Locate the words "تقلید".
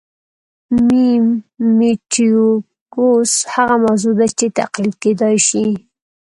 4.59-4.95